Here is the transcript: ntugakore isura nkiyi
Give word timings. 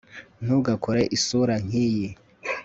ntugakore 0.43 1.01
isura 1.17 1.55
nkiyi 1.65 2.09